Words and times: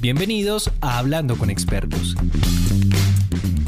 Bienvenidos 0.00 0.70
a 0.80 0.98
Hablando 0.98 1.36
con 1.36 1.50
Expertos, 1.50 2.14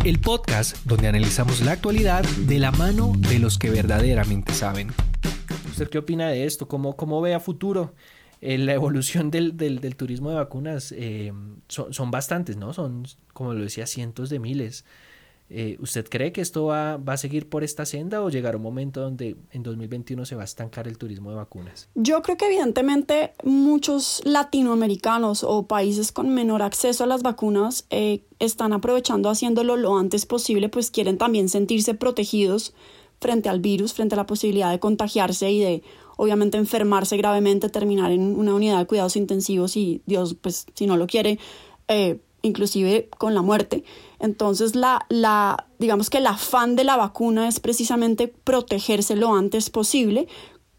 el 0.04 0.21
podcast 0.21 0.76
donde 0.84 1.08
analizamos 1.08 1.60
la 1.60 1.72
actualidad 1.72 2.22
de 2.22 2.60
la 2.60 2.71
mano 2.71 3.15
de 3.17 3.41
los 3.41 3.58
que 3.58 3.68
verdaderamente 3.68 4.53
saben. 4.53 4.93
¿Usted 5.69 5.89
qué 5.91 5.99
opina 5.99 6.29
de 6.29 6.45
esto? 6.45 6.69
¿Cómo, 6.69 6.95
cómo 6.95 7.21
ve 7.21 7.35
a 7.35 7.41
futuro 7.41 7.95
eh, 8.41 8.59
la 8.59 8.75
evolución 8.75 9.32
del, 9.32 9.57
turismo 9.96 10.30
de 10.30 10.37
vacunas? 10.37 10.95
Eh, 10.96 11.32
son, 11.66 11.93
son 11.93 12.12
bastantes, 12.12 12.57
¿no? 12.57 12.73
Son, 12.75 13.09
como 13.33 13.53
lo 13.53 13.65
decía, 13.65 13.89
cientos 13.89 14.31
de 14.31 14.39
miles. 14.39 14.85
Eh, 15.53 15.77
¿Usted 15.80 16.07
cree 16.09 16.30
que 16.32 16.41
esto 16.41 16.67
va, 16.67 16.95
a 16.95 17.17
seguir 17.17 17.48
por 17.48 17.64
esta 17.64 17.85
senda 17.85 18.23
o 18.23 18.30
llegará 18.30 18.57
un 18.57 18.62
momento 18.62 19.00
donde 19.00 19.37
en 19.50 19.64
2021 19.64 20.25
se 20.25 20.37
va 20.37 20.43
a 20.43 20.45
estancar 20.45 20.87
el 20.87 20.96
turismo 20.96 21.30
de 21.30 21.37
vacunas? 21.37 21.89
Yo 21.96 22.23
creo 22.23 22.37
que 22.37 22.46
evidentemente 22.46 23.35
muchos 23.43 24.23
latinoamericanos 24.25 25.43
o 25.43 25.67
países 25.67 26.13
con 26.13 26.29
menor 26.29 26.63
acceso 26.63 27.03
a 27.03 27.09
las 27.09 27.23
vacunas 27.23 27.85
eh, 27.90 28.23
están 28.39 28.73
aprovechando 28.73 29.29
haciéndolo 29.29 29.76
lo 29.76 29.99
antes 29.99 30.25
posible, 30.25 30.68
pues 30.68 30.93
quieren 30.93 31.18
también 31.18 31.49
sentirse 31.49 31.95
protegidos 31.95 32.73
frente 33.20 33.48
al 33.48 33.59
virus, 33.59 33.92
frente 33.92 34.14
a 34.14 34.18
la 34.18 34.26
posibilidad 34.26 34.70
de 34.70 34.78
contagiarse 34.78 35.51
y 35.51 35.59
de 35.59 35.82
obviamente 36.16 36.59
enfermarse 36.59 37.16
gravemente, 37.16 37.68
terminar 37.68 38.12
en 38.12 38.38
una 38.38 38.54
unidad 38.54 38.78
de 38.78 38.87
cuidados 38.87 39.16
intensivos 39.16 39.76
y 39.76 40.02
Dios, 40.06 40.37
pues 40.40 40.66
si 40.74 40.87
no 40.87 40.96
lo 40.96 41.06
quiere, 41.06 41.38
eh, 41.88 42.20
inclusive 42.42 43.09
con 43.18 43.34
la 43.34 43.42
muerte. 43.42 43.84
Entonces, 44.20 44.77
la, 44.77 45.06
la, 45.09 45.66
digamos 45.79 46.10
que 46.10 46.19
el 46.19 46.27
afán 46.27 46.77
de 46.77 46.84
la 46.84 46.97
vacuna 46.97 47.48
es 47.48 47.59
precisamente 47.59 48.29
protegerse 48.29 49.16
lo 49.16 49.34
antes 49.34 49.70
posible. 49.70 50.29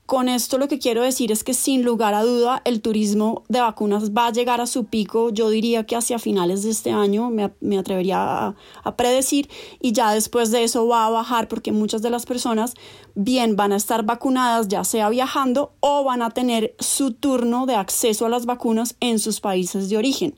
Con 0.05 0.27
esto 0.27 0.57
lo 0.57 0.67
que 0.67 0.77
quiero 0.77 1.03
decir 1.03 1.31
es 1.31 1.43
que 1.43 1.53
sin 1.53 1.83
lugar 1.83 2.13
a 2.13 2.23
duda 2.23 2.61
el 2.65 2.81
turismo 2.81 3.43
de 3.47 3.61
vacunas 3.61 4.11
va 4.11 4.27
a 4.27 4.31
llegar 4.31 4.59
a 4.59 4.67
su 4.67 4.83
pico, 4.83 5.29
yo 5.29 5.49
diría 5.49 5.85
que 5.85 5.95
hacia 5.95 6.19
finales 6.19 6.63
de 6.63 6.69
este 6.71 6.91
año, 6.91 7.29
me, 7.29 7.49
me 7.61 7.77
atrevería 7.77 8.47
a, 8.47 8.55
a, 8.83 8.97
predecir, 8.97 9.49
y 9.79 9.93
ya 9.93 10.11
después 10.11 10.51
de 10.51 10.65
eso 10.65 10.85
va 10.85 11.05
a 11.05 11.09
bajar 11.09 11.47
porque 11.47 11.71
muchas 11.71 12.01
de 12.01 12.09
las 12.09 12.25
personas 12.25 12.73
bien 13.15 13.55
van 13.55 13.71
a 13.71 13.77
estar 13.77 14.03
vacunadas, 14.03 14.67
ya 14.67 14.83
sea 14.83 15.07
viajando, 15.07 15.71
o 15.79 16.03
van 16.03 16.21
a 16.21 16.31
tener 16.31 16.75
su 16.79 17.13
turno 17.13 17.65
de 17.65 17.75
acceso 17.75 18.25
a 18.25 18.29
las 18.29 18.45
vacunas 18.45 18.97
en 18.99 19.17
sus 19.17 19.39
países 19.39 19.89
de 19.89 19.95
origen. 19.95 20.35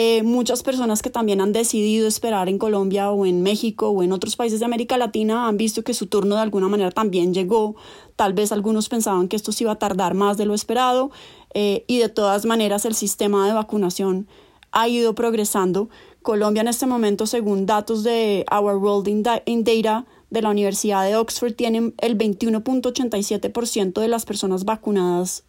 Eh, 0.00 0.22
muchas 0.22 0.62
personas 0.62 1.02
que 1.02 1.10
también 1.10 1.40
han 1.40 1.52
decidido 1.52 2.06
esperar 2.06 2.48
en 2.48 2.58
Colombia 2.58 3.10
o 3.10 3.26
en 3.26 3.42
México 3.42 3.88
o 3.88 4.04
en 4.04 4.12
otros 4.12 4.36
países 4.36 4.60
de 4.60 4.64
América 4.64 4.96
Latina 4.96 5.48
han 5.48 5.56
visto 5.56 5.82
que 5.82 5.92
su 5.92 6.06
turno 6.06 6.36
de 6.36 6.42
alguna 6.42 6.68
manera 6.68 6.92
también 6.92 7.34
llegó. 7.34 7.74
Tal 8.14 8.32
vez 8.32 8.52
algunos 8.52 8.88
pensaban 8.88 9.26
que 9.26 9.34
esto 9.34 9.50
se 9.50 9.64
iba 9.64 9.72
a 9.72 9.78
tardar 9.80 10.14
más 10.14 10.36
de 10.36 10.46
lo 10.46 10.54
esperado 10.54 11.10
eh, 11.52 11.84
y 11.88 11.98
de 11.98 12.08
todas 12.08 12.46
maneras 12.46 12.84
el 12.84 12.94
sistema 12.94 13.48
de 13.48 13.54
vacunación 13.54 14.28
ha 14.70 14.86
ido 14.86 15.16
progresando. 15.16 15.88
Colombia 16.22 16.60
en 16.60 16.68
este 16.68 16.86
momento, 16.86 17.26
según 17.26 17.66
datos 17.66 18.04
de 18.04 18.46
Our 18.52 18.76
World 18.76 19.08
in, 19.08 19.24
in 19.46 19.64
Data 19.64 20.06
de 20.30 20.42
la 20.42 20.50
Universidad 20.50 21.06
de 21.06 21.16
Oxford, 21.16 21.54
tiene 21.54 21.92
el 21.98 22.16
21.87% 22.16 24.00
de 24.00 24.06
las 24.06 24.24
personas 24.24 24.64
vacunadas 24.64 25.42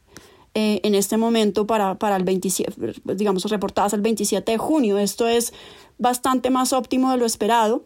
eh, 0.53 0.81
en 0.83 0.95
este 0.95 1.17
momento 1.17 1.67
para, 1.67 1.95
para 1.95 2.16
el 2.16 2.23
27, 2.23 3.02
digamos, 3.16 3.44
reportadas 3.45 3.94
el 3.94 4.02
27 4.02 4.52
de 4.52 4.58
junio. 4.58 4.97
Esto 4.97 5.28
es 5.28 5.53
bastante 5.97 6.50
más 6.50 6.73
óptimo 6.73 7.11
de 7.11 7.17
lo 7.17 7.25
esperado 7.25 7.83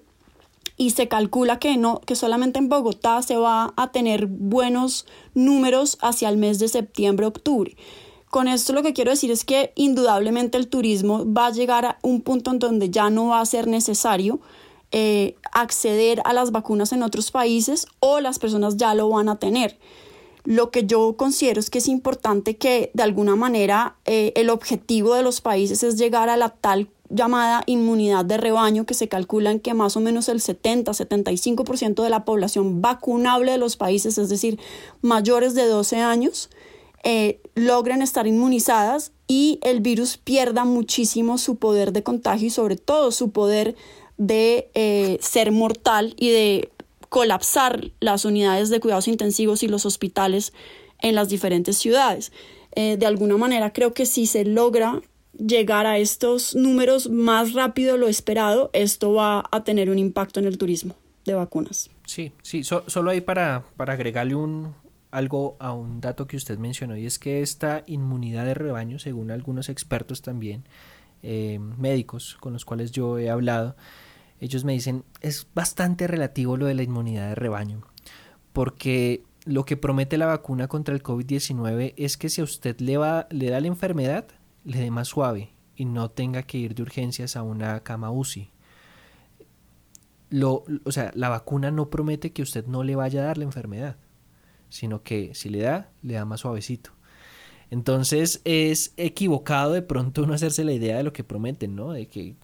y 0.78 0.92
se 0.92 1.08
calcula 1.08 1.60
que 1.60 1.78
no 1.78 2.02
que 2.02 2.16
solamente 2.16 2.60
en 2.60 2.70
Bogotá 2.70 3.22
se 3.22 3.38
va 3.38 3.74
a 3.76 3.92
tener 3.92 4.28
buenos 4.28 5.06
números 5.34 5.98
hacia 6.02 6.30
el 6.30 6.38
mes 6.38 6.60
de 6.60 6.68
septiembre 6.68 7.26
octubre 7.26 7.76
con 8.30 8.48
esto 8.48 8.74
lo 8.74 8.82
que 8.82 8.94
quiero 8.94 9.12
decir 9.12 9.30
es 9.30 9.46
que 9.46 9.72
indudablemente 9.76 10.58
el 10.58 10.68
turismo 10.68 11.32
va 11.32 11.48
a 11.48 11.52
llegar 11.52 11.86
a 11.86 12.00
un 12.02 12.22
punto 12.22 12.52
en 12.52 12.60
donde 12.60 12.90
ya 12.90 13.10
no 13.10 13.28
va 13.28 13.42
a 13.42 13.46
ser 13.46 13.68
necesario 13.68 14.40
eh, 14.92 15.36
acceder 15.52 16.22
a 16.26 16.34
las 16.34 16.52
vacunas 16.52 16.92
en 16.94 17.04
otros 17.04 17.30
países 17.32 17.86
o 18.00 18.20
las 18.20 18.40
personas 18.40 18.78
ya 18.78 18.96
lo 18.96 19.10
van 19.10 19.30
a 19.30 19.38
tener 19.38 19.78
lo 20.44 20.72
que 20.72 20.86
yo 20.86 21.16
considero 21.16 21.60
es 21.60 21.70
que 21.70 21.80
es 21.80 21.88
importante 21.88 22.58
que 22.58 22.92
de 22.94 23.04
alguna 23.04 23.36
manera 23.36 23.96
eh, 24.06 24.34
el 24.36 24.50
objetivo 24.50 25.16
de 25.16 25.24
los 25.24 25.42
países 25.42 25.84
es 25.84 25.98
llegar 25.98 26.30
a 26.30 26.38
la 26.38 26.50
tal 26.50 26.90
llamada 27.10 27.64
inmunidad 27.66 28.26
de 28.26 28.38
rebaño 28.38 28.86
que 28.86 28.94
se 28.94 29.08
calcula 29.08 29.52
en 29.52 29.60
que 29.60 29.74
más 29.74 29.96
o 29.96 30.00
menos 30.00 30.30
el 30.30 30.42
70-75% 30.42 32.02
de 32.02 32.10
la 32.10 32.26
población 32.26 32.82
vacunable 32.82 33.52
de 33.52 33.58
los 33.58 33.78
países, 33.78 34.18
es 34.18 34.30
decir, 34.30 34.60
mayores 35.02 35.54
de 35.54 35.66
12 35.66 35.98
años, 35.98 36.50
eh, 37.04 37.40
logren 37.56 38.02
estar 38.02 38.28
inmunizadas 38.28 39.12
y 39.28 39.60
el 39.62 39.82
virus 39.82 40.18
pierda 40.18 40.66
muchísimo 40.66 41.38
su 41.38 41.58
poder 41.58 41.94
de 41.94 42.04
contagio 42.04 42.48
y 42.48 42.52
sobre 42.52 42.78
todo 42.78 43.12
su 43.12 43.32
poder 43.32 43.76
de 44.18 44.70
eh, 44.74 45.18
ser 45.22 45.52
mortal 45.52 46.16
y 46.18 46.30
de 46.30 46.72
colapsar 47.14 47.92
las 48.00 48.26
unidades 48.26 48.72
de 48.72 48.80
cuidados 48.80 49.08
intensivos 49.08 49.62
y 49.62 49.68
los 49.68 49.86
hospitales 49.86 50.52
en 51.00 51.14
las 51.14 51.30
diferentes 51.30 51.78
ciudades. 51.78 52.32
Eh, 52.76 52.98
de 52.98 53.06
alguna 53.06 53.38
manera 53.38 53.72
creo 53.72 53.94
que 53.94 54.08
si 54.08 54.26
se 54.26 54.46
logra 54.46 55.00
llegar 55.38 55.86
a 55.86 56.00
estos 56.00 56.56
números 56.56 57.12
más 57.12 57.54
rápido 57.54 57.94
de 57.94 58.00
lo 58.00 58.08
esperado, 58.08 58.72
esto 58.74 59.14
va 59.14 59.44
a 59.52 59.64
tener 59.64 59.92
un 59.92 60.00
impacto 60.00 60.40
en 60.40 60.48
el 60.48 60.58
turismo 60.58 60.96
de 61.24 61.36
vacunas. 61.36 61.92
Sí, 62.08 62.32
sí, 62.42 62.64
solo 62.64 63.12
ahí 63.12 63.22
para, 63.22 63.64
para 63.78 63.94
agregarle 63.94 64.34
un, 64.34 64.74
algo 65.12 65.56
a 65.60 65.72
un 65.72 66.02
dato 66.02 66.26
que 66.26 66.36
usted 66.36 66.58
mencionó 66.58 66.98
y 66.98 67.06
es 67.06 67.20
que 67.20 67.44
esta 67.44 67.84
inmunidad 67.86 68.46
de 68.46 68.56
rebaño, 68.56 68.98
según 68.98 69.30
algunos 69.30 69.70
expertos 69.70 70.24
también, 70.24 70.64
eh, 71.22 71.60
médicos 71.60 72.38
con 72.40 72.54
los 72.54 72.66
cuales 72.66 72.92
yo 72.92 73.20
he 73.20 73.30
hablado, 73.30 73.76
ellos 74.44 74.66
me 74.66 74.74
dicen, 74.74 75.06
es 75.22 75.48
bastante 75.56 76.06
relativo 76.06 76.58
lo 76.58 76.66
de 76.66 76.74
la 76.74 76.84
inmunidad 76.84 77.30
de 77.30 77.36
rebaño, 77.36 77.82
porque 78.52 79.24
lo 79.46 79.64
que 79.64 79.78
promete 79.78 80.18
la 80.18 80.26
vacuna 80.26 80.68
contra 80.68 80.94
el 80.94 81.02
COVID-19 81.02 81.94
es 81.96 82.18
que 82.18 82.28
si 82.28 82.42
a 82.42 82.44
usted 82.44 82.78
le, 82.82 82.98
va, 82.98 83.26
le 83.30 83.50
da 83.50 83.62
la 83.62 83.68
enfermedad, 83.68 84.28
le 84.66 84.80
dé 84.80 84.92
más 84.92 85.08
suave 85.08 85.54
y 85.78 85.86
no 85.86 86.12
tenga 86.12 86.44
que 86.44 86.58
ir 86.58 86.76
de 86.76 86.82
urgencias 86.82 87.38
a 87.38 87.44
una 87.44 87.84
cama 87.84 88.12
UCI. 88.12 88.52
Lo, 90.30 90.66
o 90.84 90.92
sea, 90.92 91.12
la 91.16 91.30
vacuna 91.30 91.72
no 91.72 91.90
promete 91.90 92.34
que 92.34 92.42
usted 92.42 92.66
no 92.66 92.84
le 92.84 92.98
vaya 92.98 93.22
a 93.22 93.26
dar 93.26 93.38
la 93.38 93.46
enfermedad, 93.46 93.96
sino 94.68 95.04
que 95.04 95.34
si 95.36 95.48
le 95.48 95.60
da, 95.60 95.90
le 96.02 96.16
da 96.16 96.26
más 96.26 96.42
suavecito. 96.42 96.92
Entonces 97.70 98.42
es 98.44 98.94
equivocado 98.98 99.72
de 99.72 99.84
pronto 99.84 100.26
no 100.26 100.34
hacerse 100.34 100.66
la 100.66 100.74
idea 100.74 100.98
de 100.98 101.04
lo 101.04 101.14
que 101.14 101.24
prometen, 101.24 101.76
¿no? 101.76 101.94
De 101.94 102.08
que 102.08 102.36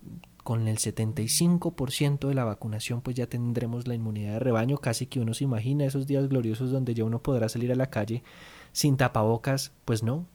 con 0.44 0.68
el 0.68 0.78
75% 0.78 2.28
de 2.28 2.34
la 2.34 2.44
vacunación 2.44 3.02
pues 3.02 3.16
ya 3.16 3.28
tendremos 3.28 3.88
la 3.88 3.96
inmunidad 3.96 4.34
de 4.34 4.40
rebaño, 4.40 4.78
casi 4.78 5.06
que 5.06 5.20
uno 5.20 5.34
se 5.34 5.44
imagina 5.44 5.86
esos 5.86 6.08
días 6.08 6.28
gloriosos 6.28 6.72
donde 6.72 6.94
ya 6.94 7.04
uno 7.04 7.22
podrá 7.22 7.50
salir 7.50 7.72
a 7.72 7.76
la 7.76 7.90
calle 7.90 8.24
sin 8.72 8.98
tapabocas, 8.98 9.72
pues 9.86 10.04
no. 10.04 10.26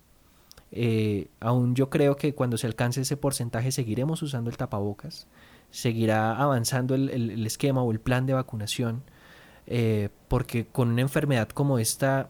Eh, 0.72 1.28
aún 1.40 1.74
yo 1.74 1.88
creo 1.88 2.16
que 2.16 2.34
cuando 2.34 2.56
se 2.56 2.66
alcance 2.66 3.00
ese 3.00 3.16
porcentaje 3.16 3.70
seguiremos 3.72 4.22
usando 4.22 4.50
el 4.50 4.56
tapabocas, 4.56 5.28
seguirá 5.70 6.36
avanzando 6.36 6.94
el, 6.94 7.46
esquema 7.46 7.82
o 7.82 7.92
el 7.92 8.00
plan 8.00 8.26
de 8.26 8.34
vacunación, 8.34 9.02
eh, 9.66 10.08
porque 10.28 10.66
con 10.66 10.90
una 10.90 11.02
enfermedad 11.02 11.48
como 11.48 11.78
esta 11.78 12.28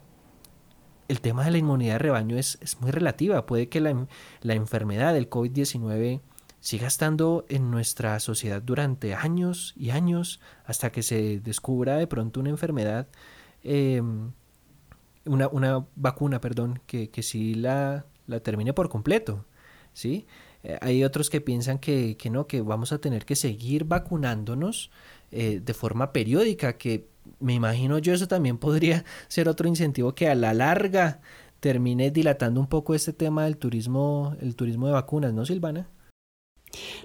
el 1.09 1.21
tema 1.21 1.45
de 1.45 1.51
la 1.51 1.59
inmunidad 1.59 1.95
de 1.95 1.99
rebaño 1.99 2.39
es, 2.39 2.59
es 2.63 2.81
muy 2.81 2.91
relativa. 2.91 3.45
Puede 3.47 3.69
que 3.69 3.81
la, 3.81 4.07
la 4.41 4.55
enfermedad 4.55 5.13
del 5.13 5.29
COVID-19 5.29 6.21
siga 6.65 6.87
estando 6.87 7.45
en 7.51 7.71
nuestra 7.71 8.19
sociedad 8.21 8.63
durante 8.63 9.15
años 9.15 9.75
y 9.77 9.91
años 9.91 10.41
hasta 10.65 10.91
que 10.91 11.03
se 11.03 11.39
descubra 11.41 11.99
de 11.99 12.07
pronto 12.07 12.41
una 12.41 12.49
enfermedad, 12.49 13.07
em, 13.63 14.33
una, 15.27 15.49
una, 15.49 15.87
vacuna, 15.95 16.41
perdón, 16.41 16.81
que, 16.87 17.11
que 17.11 17.23
sí 17.23 17.55
la, 17.55 18.07
la 18.27 18.41
termine 18.41 18.73
por 18.73 18.89
completo. 18.89 19.45
¿sí? 19.93 20.27
Eh, 20.63 20.79
hay 20.81 21.05
otros 21.05 21.29
que 21.29 21.43
piensan 21.43 21.79
que, 21.79 22.17
que, 22.17 22.31
no, 22.31 22.47
que 22.47 22.63
vamos 22.63 22.93
a 22.93 22.99
tener 22.99 23.27
que 23.27 23.37
seguir 23.37 23.85
vacunándonos 23.85 24.91
eh, 25.33 25.61
de 25.63 25.75
forma 25.75 26.15
periódica, 26.15 26.79
que 26.79 27.09
me 27.41 27.53
imagino 27.53 27.99
yo 27.99 28.15
eso 28.15 28.27
también 28.27 28.57
podría 28.57 29.05
ser 29.29 29.51
otro 29.51 29.69
incentivo 29.69 30.15
que 30.15 30.31
a 30.31 30.35
la 30.35 30.55
larga 30.55 31.21
termine 31.61 32.11
dilatando 32.11 32.59
un 32.59 32.69
poco 32.69 32.95
este 32.95 33.13
tema 33.13 33.45
del 33.45 33.59
turismo, 33.59 34.35
el 34.41 34.57
turismo 34.57 34.87
de 34.87 34.95
vacunas, 34.95 35.35
¿no, 35.35 35.45
Silvana? 35.45 35.91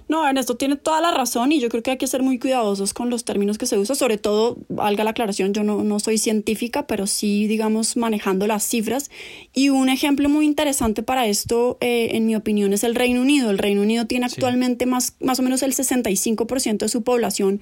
No, 0.08 0.26
Ernesto 0.26 0.56
tiene 0.56 0.76
toda 0.76 1.00
la 1.00 1.10
razón 1.10 1.52
y 1.52 1.60
yo 1.60 1.68
creo 1.68 1.82
que 1.82 1.92
hay 1.92 1.98
que 1.98 2.06
ser 2.06 2.22
muy 2.22 2.38
cuidadosos 2.38 2.94
con 2.94 3.10
los 3.10 3.24
términos 3.24 3.58
que 3.58 3.66
se 3.66 3.78
usan, 3.78 3.96
sobre 3.96 4.18
todo, 4.18 4.58
valga 4.68 5.04
la 5.04 5.10
aclaración, 5.10 5.52
yo 5.52 5.62
no, 5.62 5.82
no 5.84 6.00
soy 6.00 6.18
científica, 6.18 6.86
pero 6.86 7.06
sí, 7.06 7.46
digamos, 7.46 7.96
manejando 7.96 8.46
las 8.46 8.64
cifras. 8.64 9.10
Y 9.54 9.68
un 9.68 9.88
ejemplo 9.88 10.28
muy 10.28 10.46
interesante 10.46 11.02
para 11.02 11.26
esto, 11.26 11.78
eh, 11.80 12.10
en 12.12 12.26
mi 12.26 12.36
opinión, 12.36 12.72
es 12.72 12.84
el 12.84 12.94
Reino 12.94 13.20
Unido. 13.20 13.50
El 13.50 13.58
Reino 13.58 13.82
Unido 13.82 14.06
tiene 14.06 14.26
actualmente 14.26 14.86
más, 14.86 15.14
más 15.20 15.38
o 15.38 15.42
menos 15.42 15.62
el 15.62 15.74
65% 15.74 16.78
de 16.78 16.88
su 16.88 17.02
población 17.02 17.60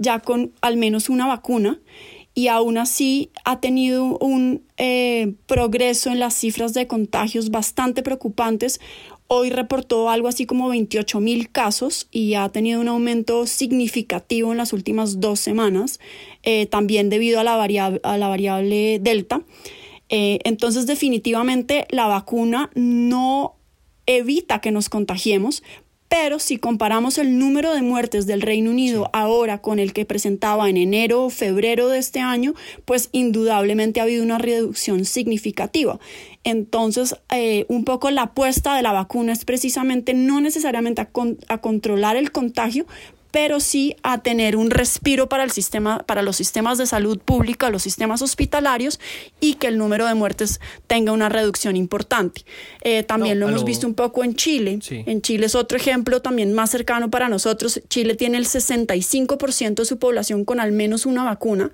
ya 0.00 0.18
con 0.20 0.52
al 0.62 0.76
menos 0.78 1.10
una 1.10 1.26
vacuna 1.26 1.78
y 2.40 2.48
aún 2.48 2.78
así 2.78 3.30
ha 3.44 3.60
tenido 3.60 4.16
un 4.16 4.62
eh, 4.78 5.34
progreso 5.44 6.10
en 6.10 6.20
las 6.20 6.32
cifras 6.32 6.72
de 6.72 6.86
contagios 6.86 7.50
bastante 7.50 8.02
preocupantes 8.02 8.80
hoy 9.26 9.50
reportó 9.50 10.08
algo 10.08 10.26
así 10.26 10.46
como 10.46 10.70
28 10.70 11.20
mil 11.20 11.50
casos 11.50 12.08
y 12.10 12.32
ha 12.32 12.48
tenido 12.48 12.80
un 12.80 12.88
aumento 12.88 13.46
significativo 13.46 14.52
en 14.52 14.56
las 14.56 14.72
últimas 14.72 15.20
dos 15.20 15.38
semanas, 15.38 16.00
eh, 16.42 16.64
también 16.64 17.10
debido 17.10 17.40
a 17.40 17.44
la, 17.44 17.56
variable, 17.56 18.00
a 18.04 18.16
la 18.16 18.28
variable 18.28 18.98
Delta. 19.00 19.42
Eh, 20.08 20.38
entonces, 20.44 20.86
definitivamente 20.86 21.86
la 21.90 22.06
vacuna 22.06 22.70
no 22.74 23.54
evita 24.06 24.62
que 24.62 24.72
nos 24.72 24.88
contagiemos, 24.88 25.62
pero 26.10 26.40
si 26.40 26.58
comparamos 26.58 27.18
el 27.18 27.38
número 27.38 27.72
de 27.72 27.82
muertes 27.82 28.26
del 28.26 28.42
Reino 28.42 28.72
Unido 28.72 29.08
ahora 29.12 29.62
con 29.62 29.78
el 29.78 29.92
que 29.92 30.04
presentaba 30.04 30.68
en 30.68 30.76
enero 30.76 31.22
o 31.22 31.30
febrero 31.30 31.88
de 31.88 31.98
este 31.98 32.18
año, 32.18 32.54
pues 32.84 33.10
indudablemente 33.12 34.00
ha 34.00 34.02
habido 34.02 34.24
una 34.24 34.36
reducción 34.36 35.04
significativa. 35.04 36.00
Entonces, 36.42 37.14
eh, 37.30 37.64
un 37.68 37.84
poco 37.84 38.10
la 38.10 38.22
apuesta 38.22 38.74
de 38.74 38.82
la 38.82 38.90
vacuna 38.90 39.32
es 39.32 39.44
precisamente 39.44 40.12
no 40.12 40.40
necesariamente 40.40 41.00
a 41.00 41.58
controlar 41.58 42.16
el 42.16 42.32
contagio, 42.32 42.86
pero 43.30 43.60
sí 43.60 43.96
a 44.02 44.18
tener 44.18 44.56
un 44.56 44.70
respiro 44.70 45.28
para 45.28 45.44
el 45.44 45.50
sistema, 45.50 46.00
para 46.00 46.22
los 46.22 46.36
sistemas 46.36 46.78
de 46.78 46.86
salud 46.86 47.18
pública, 47.18 47.70
los 47.70 47.82
sistemas 47.82 48.22
hospitalarios 48.22 49.00
y 49.40 49.54
que 49.54 49.68
el 49.68 49.78
número 49.78 50.06
de 50.06 50.14
muertes 50.14 50.60
tenga 50.86 51.12
una 51.12 51.28
reducción 51.28 51.76
importante. 51.76 52.44
Eh, 52.82 53.02
también 53.02 53.40
lo 53.40 53.48
hemos 53.48 53.64
visto 53.64 53.86
un 53.86 53.94
poco 53.94 54.24
en 54.24 54.34
Chile. 54.34 54.78
En 54.90 55.22
Chile 55.22 55.46
es 55.46 55.54
otro 55.54 55.76
ejemplo 55.76 56.22
también 56.22 56.52
más 56.52 56.70
cercano 56.70 57.10
para 57.10 57.28
nosotros. 57.28 57.80
Chile 57.88 58.14
tiene 58.14 58.38
el 58.38 58.46
65% 58.46 59.74
de 59.74 59.84
su 59.84 59.98
población 59.98 60.44
con 60.44 60.60
al 60.60 60.72
menos 60.72 61.06
una 61.06 61.24
vacuna. 61.24 61.72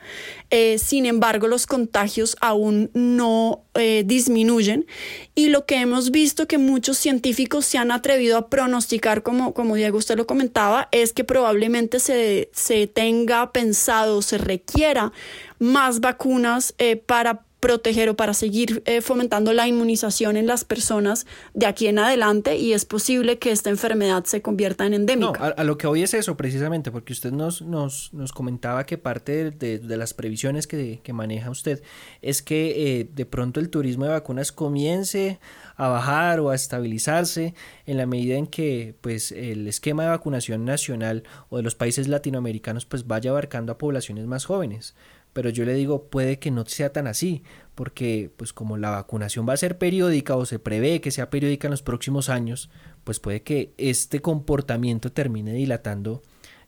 Eh, 0.50 0.78
sin 0.78 1.06
embargo, 1.06 1.48
los 1.48 1.66
contagios 1.66 2.36
aún 2.40 2.90
no 2.94 3.65
eh, 3.78 4.02
disminuyen. 4.04 4.86
Y 5.34 5.48
lo 5.48 5.66
que 5.66 5.76
hemos 5.76 6.10
visto 6.10 6.46
que 6.46 6.58
muchos 6.58 6.98
científicos 6.98 7.66
se 7.66 7.78
han 7.78 7.90
atrevido 7.90 8.38
a 8.38 8.48
pronosticar, 8.48 9.22
como, 9.22 9.54
como 9.54 9.74
Diego 9.74 9.98
usted 9.98 10.16
lo 10.16 10.26
comentaba, 10.26 10.88
es 10.92 11.12
que 11.12 11.24
probablemente 11.24 12.00
se, 12.00 12.50
se 12.52 12.86
tenga 12.86 13.52
pensado, 13.52 14.22
se 14.22 14.38
requiera 14.38 15.12
más 15.58 16.00
vacunas 16.00 16.74
eh, 16.78 16.96
para 16.96 17.45
proteger 17.60 18.10
o 18.10 18.16
para 18.16 18.34
seguir 18.34 18.82
eh, 18.84 19.00
fomentando 19.00 19.52
la 19.52 19.66
inmunización 19.66 20.36
en 20.36 20.46
las 20.46 20.64
personas 20.64 21.26
de 21.54 21.66
aquí 21.66 21.86
en 21.86 21.98
adelante 21.98 22.56
y 22.56 22.74
es 22.74 22.84
posible 22.84 23.38
que 23.38 23.50
esta 23.50 23.70
enfermedad 23.70 24.24
se 24.24 24.42
convierta 24.42 24.84
en 24.86 24.94
endémica. 24.94 25.38
No, 25.40 25.54
a, 25.56 25.64
lo 25.64 25.78
que 25.78 25.86
hoy 25.86 26.02
es 26.02 26.12
eso 26.12 26.36
precisamente, 26.36 26.90
porque 26.90 27.12
usted 27.12 27.32
nos, 27.32 27.62
nos, 27.62 28.12
nos 28.12 28.32
comentaba 28.32 28.84
que 28.84 28.98
parte 28.98 29.50
de, 29.50 29.78
de, 29.78 29.96
las 29.96 30.12
previsiones 30.12 30.66
que, 30.66 31.00
que, 31.02 31.12
maneja 31.12 31.50
usted 31.50 31.82
es 32.20 32.42
que 32.42 33.00
eh, 33.00 33.08
de 33.10 33.24
pronto 33.24 33.58
el 33.58 33.70
turismo 33.70 34.04
de 34.04 34.10
vacunas 34.10 34.52
comience 34.52 35.40
a 35.76 35.88
bajar 35.88 36.40
o 36.40 36.50
a 36.50 36.54
estabilizarse 36.54 37.54
en 37.86 37.96
la 37.96 38.06
medida 38.06 38.36
en 38.36 38.46
que 38.46 38.94
pues 39.00 39.32
el 39.32 39.66
esquema 39.66 40.04
de 40.04 40.10
vacunación 40.10 40.64
nacional 40.64 41.24
o 41.48 41.56
de 41.56 41.62
los 41.62 41.74
países 41.74 42.06
latinoamericanos 42.06 42.84
pues 42.84 43.06
vaya 43.06 43.30
abarcando 43.30 43.72
a 43.72 43.78
poblaciones 43.78 44.26
más 44.26 44.44
jóvenes 44.44 44.94
pero 45.36 45.50
yo 45.50 45.66
le 45.66 45.74
digo, 45.74 46.04
puede 46.04 46.38
que 46.38 46.50
no 46.50 46.64
sea 46.64 46.94
tan 46.94 47.06
así, 47.06 47.42
porque 47.74 48.30
pues 48.38 48.54
como 48.54 48.78
la 48.78 48.88
vacunación 48.88 49.46
va 49.46 49.52
a 49.52 49.58
ser 49.58 49.76
periódica 49.76 50.34
o 50.34 50.46
se 50.46 50.58
prevé 50.58 51.02
que 51.02 51.10
sea 51.10 51.28
periódica 51.28 51.66
en 51.66 51.72
los 51.72 51.82
próximos 51.82 52.30
años, 52.30 52.70
pues 53.04 53.20
puede 53.20 53.42
que 53.42 53.74
este 53.76 54.22
comportamiento 54.22 55.12
termine 55.12 55.52
dilatando 55.52 56.22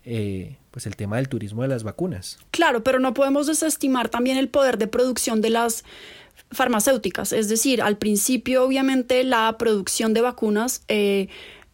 eh, 0.04 0.58
pues 0.70 0.86
el 0.86 0.96
tema 0.96 1.16
del 1.16 1.30
turismo 1.30 1.62
de 1.62 1.68
las 1.68 1.82
vacunas. 1.82 2.38
Claro, 2.50 2.84
pero 2.84 2.98
no 2.98 3.14
podemos 3.14 3.46
desestimar 3.46 4.10
también 4.10 4.36
el 4.36 4.50
poder 4.50 4.76
de 4.76 4.86
producción 4.86 5.40
de 5.40 5.48
las 5.48 5.82
farmacéuticas, 6.50 7.32
es 7.32 7.48
decir, 7.48 7.80
al 7.80 7.96
principio 7.96 8.64
obviamente 8.64 9.24
la 9.24 9.56
producción 9.56 10.12
de 10.12 10.20
vacunas 10.20 10.82
eh, 10.88 11.28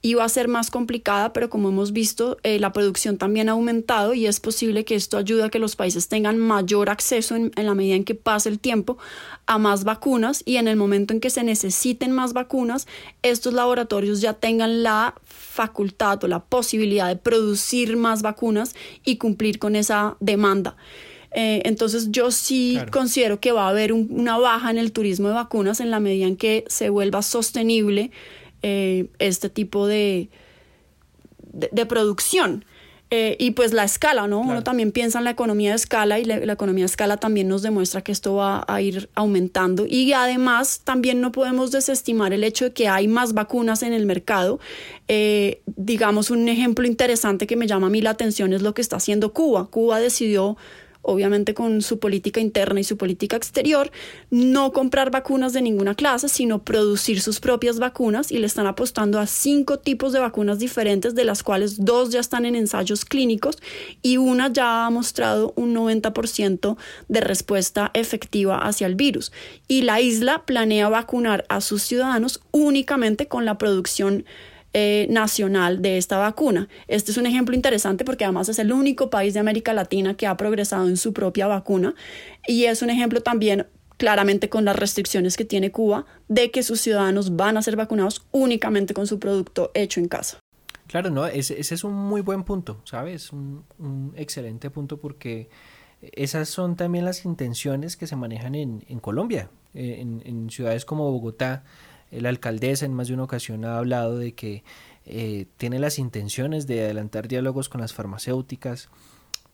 iba 0.04 0.22
a 0.22 0.28
ser 0.28 0.48
más 0.48 0.70
complicada, 0.70 1.32
pero 1.32 1.48
como 1.48 1.70
hemos 1.70 1.92
visto, 1.92 2.36
eh, 2.42 2.58
la 2.58 2.74
producción 2.74 3.16
también 3.16 3.48
ha 3.48 3.52
aumentado 3.52 4.12
y 4.12 4.26
es 4.26 4.38
posible 4.38 4.84
que 4.84 4.96
esto 4.96 5.16
ayude 5.16 5.44
a 5.44 5.48
que 5.48 5.58
los 5.58 5.76
países 5.76 6.08
tengan 6.08 6.36
mayor 6.36 6.90
acceso 6.90 7.34
en, 7.34 7.50
la 7.56 7.74
medida 7.74 7.94
en 7.94 8.04
que 8.04 8.14
pase 8.14 8.50
el 8.50 8.58
tiempo 8.58 8.98
a 9.46 9.56
más 9.56 9.84
vacunas 9.84 10.42
y 10.44 10.56
en 10.56 10.68
el 10.68 10.76
momento 10.76 11.14
en 11.14 11.20
que 11.20 11.30
se 11.30 11.42
necesiten 11.42 12.12
más 12.12 12.34
vacunas, 12.34 12.86
estos 13.22 13.54
laboratorios 13.54 14.20
ya 14.20 14.34
tengan 14.34 14.82
la 14.82 15.14
facultad 15.24 16.22
o 16.22 16.28
la 16.28 16.40
posibilidad 16.44 17.08
de 17.08 17.16
producir 17.16 17.96
más 17.96 18.20
vacunas 18.20 18.74
y 19.06 19.16
cumplir 19.16 19.58
con 19.58 19.74
esa 19.74 20.18
demanda. 20.20 20.76
Eh, 21.34 21.62
entonces 21.64 22.10
yo 22.10 22.30
sí 22.30 22.78
considero 22.92 23.40
que 23.40 23.52
va 23.52 23.66
a 23.66 23.70
haber 23.70 23.94
una 23.94 24.36
baja 24.36 24.70
en 24.70 24.76
el 24.76 24.92
turismo 24.92 25.28
de 25.28 25.34
vacunas 25.34 25.80
en 25.80 25.90
la 25.90 25.98
medida 25.98 26.26
en 26.26 26.36
que 26.36 26.64
se 26.68 26.90
vuelva 26.90 27.22
sostenible 27.22 28.10
eh, 28.66 29.08
este 29.18 29.50
tipo 29.50 29.86
de, 29.86 30.30
de, 31.52 31.84
producción. 31.84 32.64
Eh, 33.10 33.36
y 33.38 33.50
pues 33.50 33.74
la 33.74 33.84
escala, 33.84 34.26
¿no? 34.26 34.40
Uno 34.40 34.62
también 34.62 34.90
piensa 34.90 35.18
en 35.18 35.24
la 35.24 35.32
economía 35.32 35.68
de 35.68 35.76
escala 35.76 36.18
y 36.18 36.24
la, 36.24 36.36
economía 36.50 36.84
de 36.84 36.86
escala 36.86 37.18
también 37.18 37.46
nos 37.46 37.60
demuestra 37.60 38.00
que 38.00 38.10
esto 38.10 38.36
va 38.36 38.64
a 38.66 38.80
ir 38.80 39.10
aumentando. 39.14 39.84
Y 39.86 40.14
además 40.14 40.80
también 40.82 41.20
no 41.20 41.30
podemos 41.30 41.72
desestimar 41.72 42.32
el 42.32 42.42
hecho 42.42 42.64
de 42.64 42.72
que 42.72 42.88
hay 42.88 43.06
más 43.06 43.34
vacunas 43.34 43.82
en 43.82 43.92
el 43.92 44.06
mercado. 44.06 44.58
Eh, 45.08 45.60
digamos, 45.66 46.30
un 46.30 46.48
ejemplo 46.48 46.86
interesante 46.86 47.46
que 47.46 47.56
me 47.56 47.66
llama 47.66 47.88
a 47.88 47.90
mí 47.90 48.00
la 48.00 48.10
atención 48.10 48.54
es 48.54 48.62
lo 48.62 48.72
que 48.72 48.80
está 48.80 48.96
haciendo 48.96 49.34
Cuba. 49.34 49.66
Cuba 49.66 50.00
decidió 50.00 50.56
obviamente 51.04 51.54
con 51.54 51.82
su 51.82 51.98
política 51.98 52.40
interna 52.40 52.80
y 52.80 52.84
su 52.84 52.96
política 52.96 53.36
exterior, 53.36 53.90
no 54.30 54.72
comprar 54.72 55.10
vacunas 55.10 55.52
de 55.52 55.62
ninguna 55.62 55.94
clase, 55.94 56.28
sino 56.28 56.62
producir 56.64 57.20
sus 57.20 57.40
propias 57.40 57.78
vacunas 57.78 58.32
y 58.32 58.38
le 58.38 58.46
están 58.46 58.66
apostando 58.66 59.18
a 59.18 59.26
cinco 59.26 59.78
tipos 59.78 60.12
de 60.12 60.20
vacunas 60.20 60.58
diferentes, 60.58 61.14
de 61.14 61.24
las 61.24 61.42
cuales 61.42 61.84
dos 61.84 62.10
ya 62.10 62.20
están 62.20 62.46
en 62.46 62.56
ensayos 62.56 63.04
clínicos 63.04 63.58
y 64.02 64.16
una 64.16 64.52
ya 64.52 64.86
ha 64.86 64.90
mostrado 64.90 65.52
un 65.56 65.74
90% 65.74 66.76
de 67.08 67.20
respuesta 67.20 67.90
efectiva 67.94 68.58
hacia 68.58 68.86
el 68.86 68.94
virus. 68.94 69.32
Y 69.68 69.82
la 69.82 70.00
isla 70.00 70.44
planea 70.44 70.88
vacunar 70.88 71.44
a 71.48 71.60
sus 71.60 71.82
ciudadanos 71.82 72.40
únicamente 72.50 73.28
con 73.28 73.44
la 73.44 73.58
producción 73.58 74.24
eh, 74.76 75.06
nacional 75.08 75.82
de 75.82 75.98
esta 75.98 76.18
vacuna. 76.18 76.68
Este 76.88 77.12
es 77.12 77.16
un 77.16 77.26
ejemplo 77.26 77.54
interesante 77.54 78.04
porque 78.04 78.24
además 78.24 78.48
es 78.48 78.58
el 78.58 78.72
único 78.72 79.08
país 79.08 79.32
de 79.32 79.38
América 79.38 79.72
Latina 79.72 80.16
que 80.16 80.26
ha 80.26 80.36
progresado 80.36 80.88
en 80.88 80.96
su 80.96 81.12
propia 81.12 81.46
vacuna 81.46 81.94
y 82.44 82.64
es 82.64 82.82
un 82.82 82.90
ejemplo 82.90 83.20
también 83.20 83.68
claramente 83.98 84.48
con 84.48 84.64
las 84.64 84.74
restricciones 84.74 85.36
que 85.36 85.44
tiene 85.44 85.70
Cuba 85.70 86.06
de 86.26 86.50
que 86.50 86.64
sus 86.64 86.80
ciudadanos 86.80 87.36
van 87.36 87.56
a 87.56 87.62
ser 87.62 87.76
vacunados 87.76 88.26
únicamente 88.32 88.94
con 88.94 89.06
su 89.06 89.20
producto 89.20 89.70
hecho 89.74 90.00
en 90.00 90.08
casa. 90.08 90.40
Claro, 90.88 91.08
no, 91.08 91.24
ese, 91.24 91.60
es 91.60 91.84
un 91.84 91.94
muy 91.94 92.20
buen 92.20 92.42
punto, 92.42 92.80
¿sabes? 92.84 93.32
Un, 93.32 93.62
un 93.78 94.12
excelente 94.16 94.70
punto 94.70 94.98
porque 94.98 95.48
esas 96.02 96.48
son 96.48 96.74
también 96.74 97.04
las 97.04 97.24
intenciones 97.24 97.96
que 97.96 98.08
se 98.08 98.16
manejan 98.16 98.56
en, 98.56 98.80
Colombia, 98.98 99.50
eh, 99.72 100.00
en 100.00 100.50
ciudades 100.50 100.84
como 100.84 101.12
Bogotá 101.12 101.62
la 102.20 102.28
alcaldesa 102.28 102.86
en 102.86 102.94
más 102.94 103.08
de 103.08 103.14
una 103.14 103.24
ocasión 103.24 103.64
ha 103.64 103.78
hablado 103.78 104.18
de 104.18 104.34
que 104.34 104.62
eh, 105.06 105.46
tiene 105.56 105.78
las 105.78 105.98
intenciones 105.98 106.66
de 106.66 106.84
adelantar 106.84 107.28
diálogos 107.28 107.68
con 107.68 107.80
las 107.80 107.92
farmacéuticas 107.92 108.88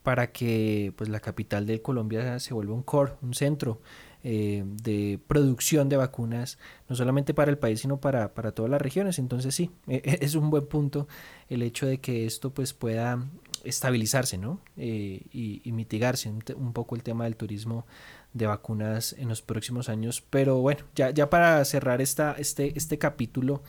para 0.02 0.32
que 0.32 0.92
pues, 0.96 1.10
la 1.10 1.20
capital 1.20 1.66
de 1.66 1.82
Colombia 1.82 2.38
se 2.38 2.54
vuelva 2.54 2.74
un 2.74 2.82
core, 2.82 3.12
un 3.22 3.34
centro 3.34 3.80
eh, 4.22 4.64
de 4.66 5.18
producción 5.26 5.88
de 5.88 5.96
vacunas, 5.96 6.58
no 6.88 6.96
solamente 6.96 7.34
para 7.34 7.50
el 7.50 7.58
país, 7.58 7.80
sino 7.80 8.00
para, 8.00 8.34
para 8.34 8.52
todas 8.52 8.70
las 8.70 8.80
regiones. 8.80 9.18
Entonces 9.18 9.54
sí, 9.54 9.70
e, 9.88 10.18
es 10.20 10.34
un 10.34 10.50
buen 10.50 10.66
punto 10.66 11.08
el 11.48 11.62
hecho 11.62 11.86
de 11.86 11.98
que 11.98 12.26
esto 12.26 12.50
pues, 12.52 12.72
pueda 12.72 13.26
estabilizarse 13.64 14.38
¿no? 14.38 14.60
Eh, 14.76 15.22
y, 15.32 15.72
mitigarse 15.72 16.28
un, 16.28 16.72
poco 16.72 16.96
el 16.96 17.02
tema 17.02 17.24
del 17.24 17.36
turismo 17.36 17.86
de 18.32 18.46
vacunas 18.46 19.14
en 19.18 19.28
los 19.28 19.42
próximos 19.42 19.88
años. 19.88 20.22
Pero 20.30 20.58
bueno, 20.58 20.84
ya, 20.94 21.10
ya 21.10 21.30
para 21.30 21.64
cerrar 21.64 22.00
esta, 22.00 22.32
este, 22.38 22.76
este 22.76 22.98
capítulo 22.98 23.62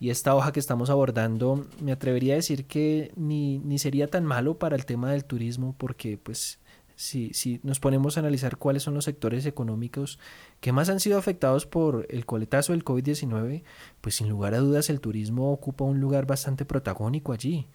y 0.00 0.10
esta 0.10 0.34
hoja 0.34 0.52
que 0.52 0.60
estamos 0.60 0.90
abordando, 0.90 1.66
me 1.80 1.92
atrevería 1.92 2.34
a 2.34 2.36
decir 2.36 2.66
que 2.66 3.12
ni, 3.16 3.58
ni 3.60 3.78
sería 3.78 4.08
tan 4.08 4.24
malo 4.24 4.58
para 4.58 4.76
el 4.76 4.86
tema 4.86 5.12
del 5.12 5.24
turismo, 5.24 5.74
porque 5.78 6.18
pues 6.18 6.58
si, 6.96 7.32
si 7.32 7.60
nos 7.62 7.80
ponemos 7.80 8.16
a 8.16 8.20
analizar 8.20 8.56
cuáles 8.56 8.82
son 8.82 8.94
los 8.94 9.04
sectores 9.04 9.46
económicos 9.46 10.18
que 10.60 10.72
más 10.72 10.88
han 10.88 11.00
sido 11.00 11.18
afectados 11.18 11.66
por 11.66 12.06
el 12.10 12.26
coletazo 12.26 12.72
del 12.72 12.84
COVID-19, 12.84 13.62
pues 14.00 14.16
sin 14.16 14.28
lugar 14.28 14.54
a 14.54 14.58
dudas 14.58 14.90
el 14.90 15.00
turismo 15.00 15.52
ocupa 15.52 15.84
un 15.84 16.00
lugar 16.00 16.26
bastante 16.26 16.64
protagónico 16.64 17.32
allí. 17.32 17.66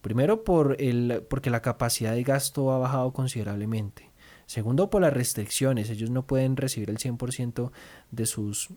Primero 0.00 0.44
por 0.44 0.76
el, 0.80 1.24
porque 1.28 1.50
la 1.50 1.62
capacidad 1.62 2.12
de 2.12 2.22
gasto 2.22 2.72
ha 2.72 2.78
bajado 2.78 3.12
considerablemente. 3.12 4.10
Segundo, 4.46 4.90
por 4.90 5.02
las 5.02 5.12
restricciones. 5.12 5.90
Ellos 5.90 6.10
no 6.10 6.26
pueden 6.26 6.56
recibir 6.56 6.90
el 6.90 6.98
100% 6.98 7.70
de 8.10 8.26
sus 8.26 8.70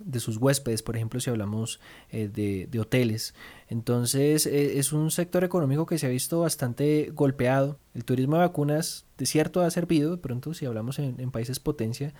de 0.00 0.20
sus 0.20 0.38
huéspedes, 0.38 0.82
por 0.82 0.96
ejemplo, 0.96 1.20
si 1.20 1.30
hablamos 1.30 1.80
eh, 2.10 2.28
de, 2.28 2.66
de, 2.70 2.80
hoteles. 2.80 3.34
Entonces, 3.68 4.46
eh, 4.46 4.78
es 4.78 4.92
un 4.92 5.10
sector 5.10 5.44
económico 5.44 5.86
que 5.86 5.98
se 5.98 6.06
ha 6.06 6.10
visto 6.10 6.40
bastante 6.40 7.10
golpeado. 7.14 7.78
El 7.94 8.04
turismo 8.04 8.36
de 8.36 8.42
vacunas, 8.42 9.06
de 9.18 9.26
cierto, 9.26 9.62
ha 9.62 9.70
servido, 9.70 10.12
de 10.12 10.18
pronto, 10.18 10.54
si 10.54 10.66
hablamos 10.66 10.98
en, 10.98 11.30
países 11.30 11.60
potencia, 11.60 12.12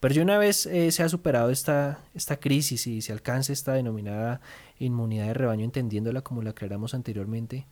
Pero 0.00 0.14
ya 0.14 0.22
una 0.22 0.38
vez 0.38 0.66
eh, 0.66 0.90
se 0.92 1.02
ha 1.02 1.08
superado 1.08 1.50
esta, 1.50 2.00
esta 2.14 2.38
crisis 2.38 2.86
y 2.86 3.02
se 3.02 3.12
alcance 3.12 3.52
esta 3.52 3.74
denominada 3.74 4.40
inmunidad 4.78 5.26
de 5.26 5.34
rebaño, 5.34 5.64
entendiéndola 5.64 6.22
como 6.22 6.42
la 6.42 6.54
creáramos 6.54 6.94
anteriormente, 6.94 7.66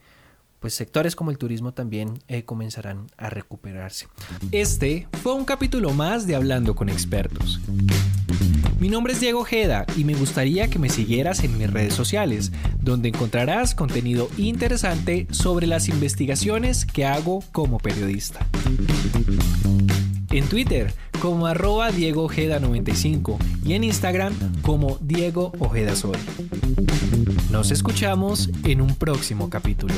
pues 0.60 0.74
sectores 0.74 1.16
como 1.16 1.30
el 1.30 1.38
turismo 1.38 1.72
también 1.72 2.18
eh, 2.28 2.44
comenzarán 2.44 3.06
a 3.16 3.30
recuperarse. 3.30 4.08
Este 4.52 5.06
fue 5.22 5.34
un 5.34 5.44
capítulo 5.44 5.90
más 5.90 6.26
de 6.26 6.36
Hablando 6.36 6.74
con 6.74 6.88
expertos. 6.88 7.60
Mi 8.80 8.88
nombre 8.88 9.12
es 9.12 9.20
Diego 9.20 9.40
Ojeda 9.40 9.86
y 9.96 10.04
me 10.04 10.14
gustaría 10.14 10.68
que 10.68 10.78
me 10.78 10.88
siguieras 10.88 11.42
en 11.42 11.58
mis 11.58 11.70
redes 11.70 11.94
sociales, 11.94 12.52
donde 12.80 13.08
encontrarás 13.08 13.74
contenido 13.74 14.28
interesante 14.36 15.26
sobre 15.30 15.66
las 15.66 15.88
investigaciones 15.88 16.84
que 16.86 17.04
hago 17.04 17.42
como 17.50 17.78
periodista. 17.78 18.46
En 20.30 20.48
Twitter 20.48 20.92
como 21.20 21.46
arroba 21.46 21.90
Diego 21.90 22.24
Ojeda 22.24 22.60
95 22.60 23.38
y 23.64 23.72
en 23.74 23.84
Instagram 23.84 24.34
como 24.62 24.98
Diego 25.00 25.52
Ojeda 25.58 25.96
Sol. 25.96 26.16
Nos 27.50 27.70
escuchamos 27.70 28.50
en 28.64 28.82
un 28.82 28.94
próximo 28.94 29.48
capítulo. 29.48 29.94